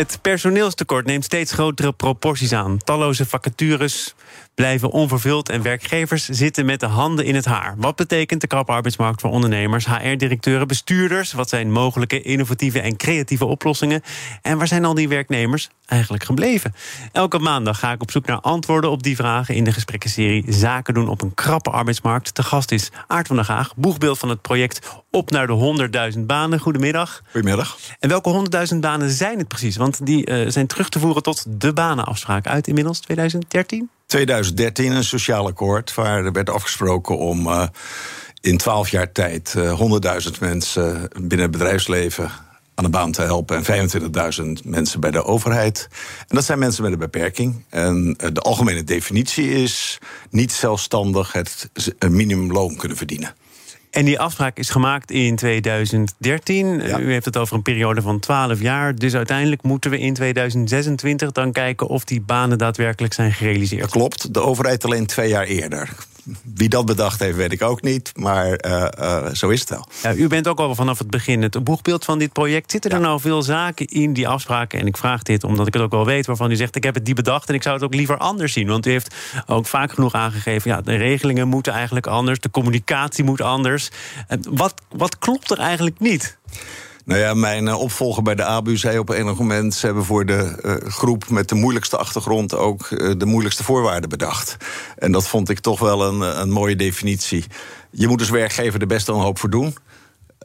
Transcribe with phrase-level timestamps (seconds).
[0.00, 2.78] Het personeelstekort neemt steeds grotere proporties aan.
[2.78, 4.14] Talloze vacatures
[4.54, 7.74] blijven onvervuld en werkgevers zitten met de handen in het haar.
[7.76, 11.32] Wat betekent de krappe arbeidsmarkt voor ondernemers, HR-directeuren, bestuurders?
[11.32, 14.02] Wat zijn mogelijke innovatieve en creatieve oplossingen?
[14.42, 16.74] En waar zijn al die werknemers eigenlijk gebleven?
[17.12, 20.94] Elke maandag ga ik op zoek naar antwoorden op die vragen in de gesprekkenserie Zaken
[20.94, 22.34] doen op een krappe arbeidsmarkt.
[22.34, 26.20] Te gast is Aart van der Gaag, boegbeeld van het project Op naar de 100.000
[26.20, 26.58] banen.
[26.58, 27.22] Goedemiddag.
[27.30, 27.78] Goedemiddag.
[27.98, 29.76] En welke 100.000 banen zijn het precies?
[29.76, 33.90] Want die uh, zijn terug te voeren tot de banenafspraak uit inmiddels 2013?
[34.06, 37.66] 2013 een sociaal akkoord waar er werd afgesproken om uh,
[38.40, 39.80] in 12 jaar tijd uh,
[40.32, 42.30] 100.000 mensen binnen het bedrijfsleven
[42.74, 43.90] aan de baan te helpen en
[44.62, 45.88] 25.000 mensen bij de overheid.
[46.28, 47.64] En dat zijn mensen met een beperking.
[47.68, 49.98] En de algemene definitie is
[50.30, 51.70] niet zelfstandig het
[52.08, 53.34] minimumloon kunnen verdienen.
[53.90, 56.80] En die afspraak is gemaakt in 2013.
[56.80, 56.98] Ja.
[56.98, 58.94] U heeft het over een periode van 12 jaar.
[58.94, 63.90] Dus uiteindelijk moeten we in 2026 dan kijken of die banen daadwerkelijk zijn gerealiseerd.
[63.90, 64.34] Klopt.
[64.34, 65.88] De overheid alleen twee jaar eerder.
[66.54, 68.12] Wie dat bedacht heeft, weet ik ook niet.
[68.14, 69.88] Maar uh, uh, zo is het wel.
[70.02, 72.70] Ja, u bent ook al vanaf het begin het boegbeeld van dit project.
[72.70, 73.02] Zitten er ja.
[73.02, 74.80] nou veel zaken in die afspraken?
[74.80, 76.94] En ik vraag dit omdat ik het ook wel weet, waarvan u zegt: ik heb
[76.94, 78.66] het die bedacht en ik zou het ook liever anders zien.
[78.66, 79.14] Want u heeft
[79.46, 83.90] ook vaak genoeg aangegeven: ja, de regelingen moeten eigenlijk anders, de communicatie moet anders.
[84.50, 86.38] Wat, wat klopt er eigenlijk niet?
[87.10, 89.74] Nou ja, mijn opvolger bij de ABU zei op enig moment...
[89.74, 92.54] ze hebben voor de uh, groep met de moeilijkste achtergrond...
[92.54, 94.56] ook uh, de moeilijkste voorwaarden bedacht.
[94.98, 97.44] En dat vond ik toch wel een, een mooie definitie.
[97.90, 99.76] Je moet als werkgever er best wel een hoop voor doen...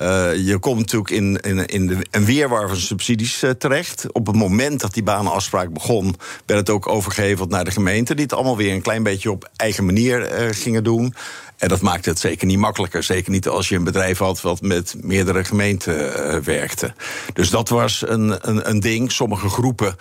[0.01, 4.05] Uh, je komt natuurlijk in, in, in de, een weerwar van subsidies uh, terecht.
[4.11, 8.23] Op het moment dat die banenafspraak begon, werd het ook overgeheveld naar de gemeente, die
[8.23, 11.13] het allemaal weer een klein beetje op eigen manier uh, gingen doen.
[11.57, 13.03] En dat maakte het zeker niet makkelijker.
[13.03, 16.93] Zeker niet als je een bedrijf had wat met meerdere gemeenten werkte.
[17.33, 19.11] Dus dat was een, een, een ding.
[19.11, 19.95] Sommige groepen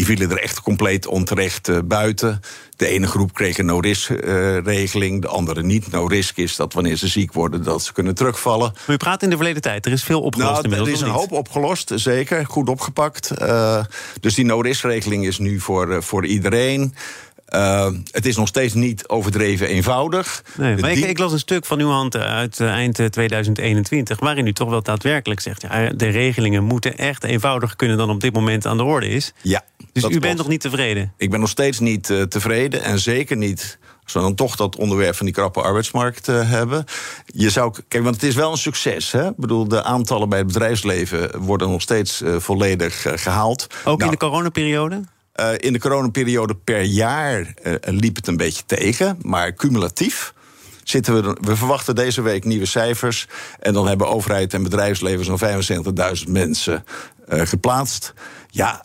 [0.00, 2.40] die vielen er echt compleet onterecht uh, buiten.
[2.76, 5.90] De ene groep kreeg een no-risk-regeling, uh, de andere niet.
[5.90, 8.72] No-risk is dat wanneer ze ziek worden, dat ze kunnen terugvallen.
[8.86, 10.88] Maar u praat in de verleden tijd, er is veel opgelost nou, inmiddels.
[10.88, 12.46] Er is een hoop opgelost, zeker.
[12.46, 13.30] Goed opgepakt.
[13.42, 13.84] Uh,
[14.20, 16.94] dus die no-risk-regeling is nu voor, voor iedereen.
[17.50, 20.44] Uh, het is nog steeds niet overdreven eenvoudig.
[20.56, 24.20] Nee, maar ik, ik, las een stuk van uw hand uit uh, eind 2021...
[24.20, 25.62] waarin u toch wel daadwerkelijk zegt...
[25.62, 29.32] Ja, de regelingen moeten echt eenvoudiger kunnen dan op dit moment aan de orde is.
[29.42, 31.12] Ja, dus u bent nog niet tevreden?
[31.16, 33.78] Ik ben nog steeds niet uh, tevreden en zeker niet...
[34.02, 36.84] Als we dan toch dat onderwerp van die krappe arbeidsmarkt hebben.
[37.26, 39.12] Je zou, kijk, want het is wel een succes.
[39.12, 39.28] Hè?
[39.28, 43.66] Ik bedoel, de aantallen bij het bedrijfsleven worden nog steeds volledig gehaald.
[43.84, 45.02] Ook nou, in de coronaperiode?
[45.40, 50.34] Uh, in de coronaperiode per jaar uh, liep het een beetje tegen, maar cumulatief.
[50.90, 53.26] Zitten we, we verwachten deze week nieuwe cijfers.
[53.60, 56.84] En dan hebben overheid en bedrijfsleven zo'n 75.000 mensen
[57.28, 58.14] uh, geplaatst.
[58.52, 58.82] Ja,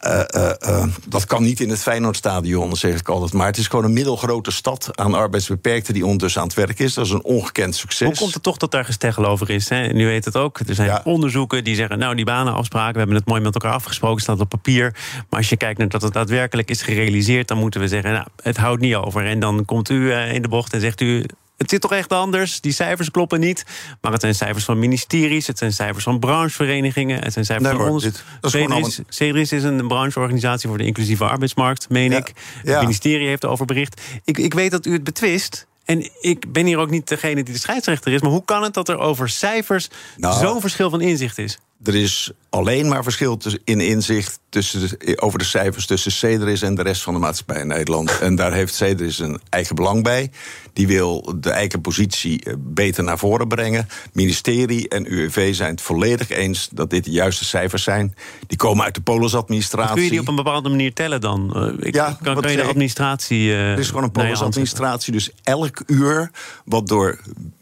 [1.08, 3.34] dat kan niet in het Feyenoordstadion, zeg ik altijd.
[3.34, 5.94] Maar het is gewoon een middelgrote stad aan arbeidsbeperkten...
[5.94, 6.94] die ondertussen aan het werk is.
[6.94, 8.08] Dat is een ongekend succes.
[8.08, 9.70] Hoe komt het toch dat daar gesteggel over is?
[9.70, 9.88] Hè?
[9.88, 10.60] Nu weet het ook.
[10.60, 11.02] Er zijn ja.
[11.04, 12.00] onderzoeken die zeggen...
[12.00, 14.22] nou, die banenafspraken, we hebben het mooi met elkaar afgesproken...
[14.22, 14.96] staat op papier.
[15.30, 17.48] Maar als je kijkt naar dat het daadwerkelijk is gerealiseerd...
[17.48, 19.26] dan moeten we zeggen, nou, het houdt niet over.
[19.26, 21.26] En dan komt u in de bocht en zegt u
[21.58, 22.62] het zit toch echt anders.
[22.62, 23.66] Die cijfers kloppen niet.
[24.02, 27.78] Maar het zijn cijfers van ministeries, het zijn cijfers van brancheverenigingen, het zijn cijfers nee,
[27.78, 28.10] van ons.
[28.42, 32.34] Cedris, Cedris is een brancheorganisatie voor de inclusieve arbeidsmarkt, meen ja, ik.
[32.64, 34.02] Het ministerie heeft erover bericht.
[34.24, 35.68] Ik, ik weet dat u het betwist.
[35.86, 38.22] En ik ben hier ook niet degene die de scheidsrechter is.
[38.22, 41.60] Maar hoe kan het dat er over cijfers nou, zo'n verschil van inzicht is?
[41.84, 46.76] Er is alleen maar verschil in inzicht tussen de, over de cijfers tussen Cedris en
[46.76, 48.20] de rest van de maatschappij in Nederland.
[48.20, 50.32] En daar heeft Cedris een eigen belang bij.
[50.74, 53.88] Die wil de eigen positie beter naar voren brengen.
[54.14, 58.16] Ministerie en UWV zijn het volledig eens dat dit de juiste cijfers zijn.
[58.48, 59.94] Die komen uit de polisadministratie.
[59.94, 61.54] Kun je die op een bepaalde manier tellen dan?
[61.56, 63.40] Uh, ik, ja, kan, kan je de administratie.
[63.40, 65.14] Uh, er is gewoon een polisadministratie.
[65.14, 66.32] Dus elk uur
[66.66, 67.20] wat door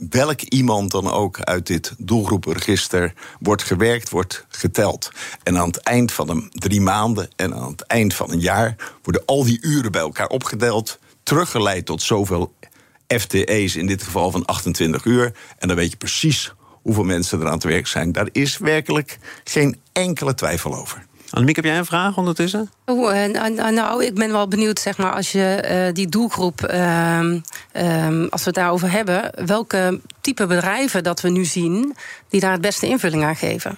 [0.09, 5.11] welk iemand dan ook uit dit doelgroepenregister wordt gewerkt, wordt geteld.
[5.43, 8.75] En aan het eind van de drie maanden en aan het eind van een jaar
[9.03, 12.53] worden al die uren bij elkaar opgeteld, teruggeleid tot zoveel
[13.07, 15.33] FTE's, in dit geval van 28 uur.
[15.57, 18.11] En dan weet je precies hoeveel mensen er aan het werk zijn.
[18.11, 21.05] Daar is werkelijk geen enkele twijfel over.
[21.29, 22.71] Annemiek, heb jij een vraag ondertussen?
[22.85, 23.25] Oh, uh,
[23.69, 27.17] nou, ik ben wel benieuwd, zeg maar, als je uh, die doelgroep uh,
[27.71, 31.95] ehm, als we het daarover hebben, welke type bedrijven dat we nu zien
[32.29, 33.77] die daar het beste invulling aan geven.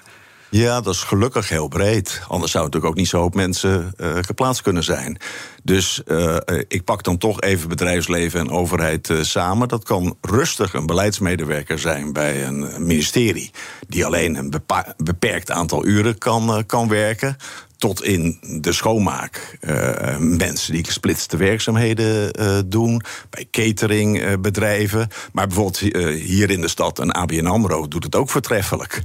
[0.56, 2.22] Ja, dat is gelukkig heel breed.
[2.28, 5.18] Anders zou natuurlijk ook niet zo hoop mensen uh, geplaatst kunnen zijn.
[5.64, 6.38] Dus uh,
[6.68, 9.68] ik pak dan toch even bedrijfsleven en overheid samen.
[9.68, 13.52] Dat kan rustig een beleidsmedewerker zijn bij een ministerie...
[13.88, 14.54] die alleen een
[14.98, 17.38] beperkt aantal uren kan, kan werken
[17.86, 19.58] tot in de schoonmaak.
[19.62, 25.08] Uh, mensen die gesplitste werkzaamheden uh, doen, bij cateringbedrijven.
[25.32, 25.80] Maar bijvoorbeeld
[26.20, 29.02] hier in de stad, een ABN AMRO doet het ook voortreffelijk.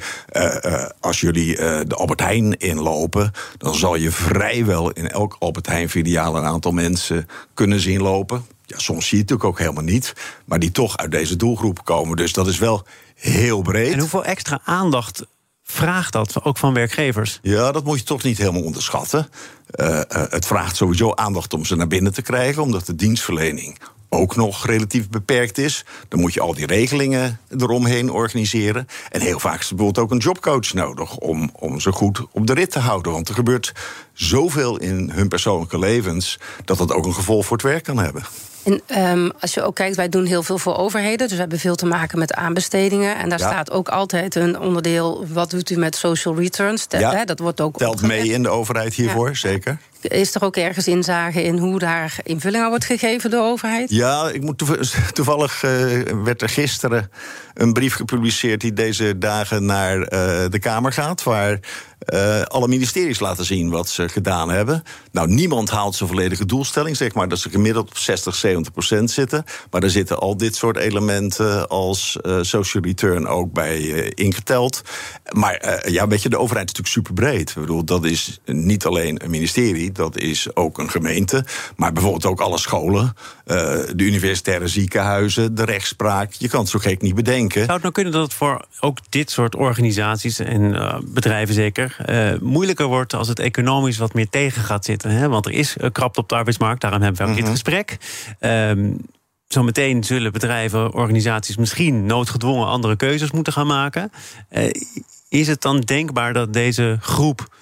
[1.01, 6.45] als jullie de Albert Heijn inlopen, dan zal je vrijwel in elk Albert Heijn-filiaal een
[6.45, 8.45] aantal mensen kunnen zien lopen.
[8.67, 10.13] Ja, soms zie je het natuurlijk ook helemaal niet,
[10.45, 12.17] maar die toch uit deze doelgroep komen.
[12.17, 13.93] Dus dat is wel heel breed.
[13.93, 15.25] En hoeveel extra aandacht
[15.71, 17.39] vraagt dat ook van werkgevers?
[17.43, 19.29] Ja, dat moet je toch niet helemaal onderschatten.
[19.75, 23.79] Uh, uh, het vraagt sowieso aandacht om ze naar binnen te krijgen, omdat de dienstverlening
[24.09, 25.85] ook nog relatief beperkt is.
[26.09, 28.87] Dan moet je al die regelingen eromheen organiseren.
[29.11, 32.47] En heel vaak is er bijvoorbeeld ook een jobcoach nodig om, om ze goed op
[32.47, 33.13] de rit te houden.
[33.13, 33.73] Want er gebeurt
[34.13, 38.23] zoveel in hun persoonlijke levens dat dat ook een gevolg voor het werk kan hebben.
[38.65, 38.81] En
[39.13, 41.19] um, als je ook kijkt, wij doen heel veel voor overheden.
[41.19, 43.17] Dus we hebben veel te maken met aanbestedingen.
[43.17, 43.47] En daar ja.
[43.47, 45.27] staat ook altijd een onderdeel.
[45.29, 46.87] Wat doet u met social returns?
[46.89, 47.15] Ja.
[47.15, 49.35] hè, dat wordt ook Telt mee in de overheid hiervoor, ja.
[49.35, 49.79] zeker.
[50.01, 53.91] Is er ook ergens inzage in hoe daar invulling aan wordt gegeven door de overheid?
[53.91, 54.63] Ja, ik moet
[55.13, 55.71] toevallig uh,
[56.25, 57.11] werd er gisteren
[57.55, 60.07] een brief gepubliceerd die deze dagen naar uh,
[60.49, 61.23] de Kamer gaat.
[61.23, 61.59] Waar
[62.09, 64.83] uh, alle ministeries laten zien wat ze gedaan hebben.
[65.13, 69.11] Nou, niemand haalt zijn volledige doelstelling, zeg maar, dat ze gemiddeld op 60, 70 procent
[69.11, 69.45] zitten.
[69.71, 74.83] Maar er zitten al dit soort elementen als uh, social return ook bij uh, ingeteld.
[75.31, 77.51] Maar ja, weet je, de overheid is natuurlijk super breed.
[77.51, 81.45] Ik bedoel, dat is niet alleen een ministerie, dat is ook een gemeente.
[81.77, 83.15] Maar bijvoorbeeld ook alle scholen,
[83.45, 86.33] de universitaire ziekenhuizen, de rechtspraak.
[86.33, 87.61] Je kan het zo gek niet bedenken.
[87.61, 92.33] Zou het nou kunnen dat het voor ook dit soort organisaties en bedrijven zeker uh,
[92.41, 95.11] moeilijker wordt als het economisch wat meer tegen gaat zitten.
[95.11, 95.29] Hè?
[95.29, 97.53] Want er is uh, krapte op de arbeidsmarkt, daarom hebben we ook mm -hmm.
[97.53, 97.99] dit gesprek.
[98.41, 98.99] Um,
[99.53, 104.13] Zometeen zullen bedrijven, organisaties misschien noodgedwongen andere keuzes moeten gaan maken.
[104.51, 104.71] Uh,
[105.29, 107.57] is het dan denkbaar dat deze groep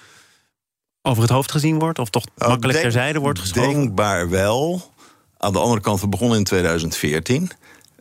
[1.01, 1.99] over het hoofd gezien wordt?
[1.99, 3.73] Of toch nou, makkelijk denk, terzijde wordt geschoven?
[3.73, 4.91] Denkbaar wel.
[5.37, 7.51] Aan de andere kant, we begonnen in 2014.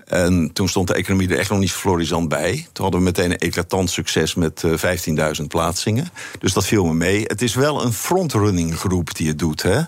[0.09, 2.67] En toen stond de economie er echt nog niet florissant bij.
[2.73, 6.09] Toen hadden we meteen een eclatant succes met uh, 15.000 plaatsingen.
[6.39, 7.23] Dus dat viel me mee.
[7.27, 9.63] Het is wel een frontrunning groep die het doet.
[9.63, 9.81] Hè?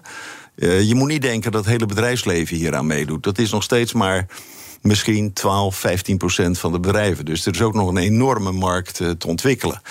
[0.56, 3.22] Uh, je moet niet denken dat het hele bedrijfsleven hieraan meedoet.
[3.22, 4.26] Dat is nog steeds maar
[4.82, 7.24] misschien 12, 15 procent van de bedrijven.
[7.24, 9.82] Dus er is ook nog een enorme markt uh, te ontwikkelen.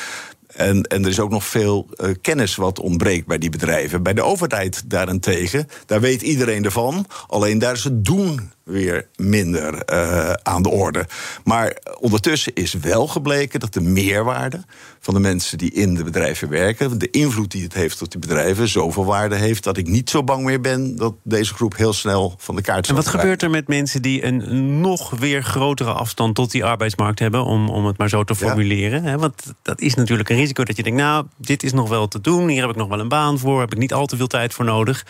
[0.47, 1.89] En, en er is ook nog veel
[2.21, 4.03] kennis wat ontbreekt bij die bedrijven.
[4.03, 7.05] Bij de overheid daarentegen, daar weet iedereen ervan.
[7.27, 11.05] Alleen daar is het doen weer minder uh, aan de orde.
[11.43, 14.63] Maar ondertussen is wel gebleken dat de meerwaarde
[14.99, 18.19] van de mensen die in de bedrijven werken, de invloed die het heeft op die
[18.19, 21.93] bedrijven, zoveel waarde heeft dat ik niet zo bang meer ben dat deze groep heel
[21.93, 25.43] snel van de kaart zal En wat gebeurt er met mensen die een nog weer
[25.43, 29.03] grotere afstand tot die arbeidsmarkt hebben, om, om het maar zo te formuleren?
[29.03, 29.17] Ja.
[29.17, 32.21] Want dat is natuurlijk een risico dat je denkt, nou, dit is nog wel te
[32.21, 34.27] doen, hier heb ik nog wel een baan voor, heb ik niet al te veel
[34.27, 35.05] tijd voor nodig.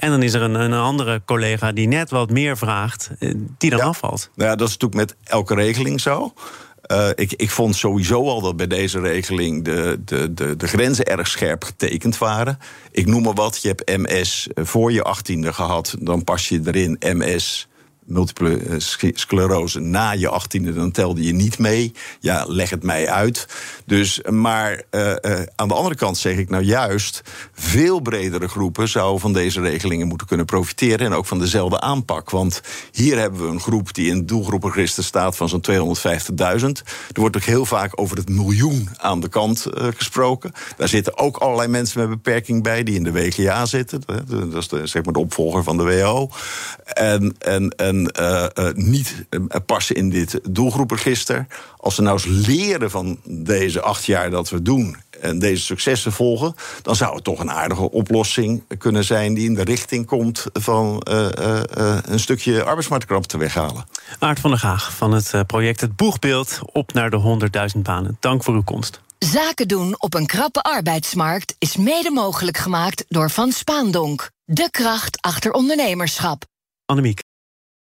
[0.00, 3.70] En dan is er een, een andere collega die net wat meer vraagt, eh, die
[3.70, 3.84] dan ja.
[3.84, 4.30] afvalt.
[4.34, 6.32] Nou ja, dat is natuurlijk met elke regeling zo.
[6.92, 11.04] Uh, ik, ik vond sowieso al dat bij deze regeling de, de, de, de grenzen
[11.04, 12.58] erg scherp getekend waren.
[12.90, 16.96] Ik noem maar wat, je hebt MS voor je achttiende gehad, dan pas je erin
[17.00, 17.68] MS
[18.04, 18.80] multiple
[19.14, 21.92] sclerose na je achttiende, dan telde je niet mee.
[22.20, 23.46] Ja, leg het mij uit.
[23.86, 27.22] Dus, maar uh, uh, aan de andere kant zeg ik nou juist...
[27.52, 31.06] veel bredere groepen zouden van deze regelingen moeten kunnen profiteren...
[31.06, 32.30] en ook van dezelfde aanpak.
[32.30, 32.60] Want
[32.92, 35.36] hier hebben we een groep die in doelgroepenregister staat...
[35.36, 36.36] van zo'n 250.000.
[37.12, 39.66] Er wordt ook heel vaak over het miljoen aan de kant
[39.96, 40.52] gesproken.
[40.76, 42.82] Daar zitten ook allerlei mensen met beperking bij...
[42.82, 44.02] die in de WGA zitten.
[44.26, 46.30] Dat is de, zeg maar de opvolger van de WHO.
[46.84, 51.46] En, en, en uh, uh, niet uh, passen in dit doelgroepenregister.
[51.76, 56.12] Als we nou eens leren van deze acht jaar dat we doen en deze successen
[56.12, 60.46] volgen, dan zou het toch een aardige oplossing kunnen zijn die in de richting komt
[60.52, 63.84] van een stukje arbeidsmarktkrap te weghalen.
[64.18, 67.38] Aart van der Gaag van het project Het Boegbeeld op naar de
[67.76, 68.16] 100.000 banen.
[68.20, 69.00] Dank voor uw komst.
[69.18, 74.30] Zaken doen op een krappe arbeidsmarkt is mede mogelijk gemaakt door Van Spaandonk.
[74.44, 76.44] De kracht achter ondernemerschap.
[76.86, 77.20] Annemiek.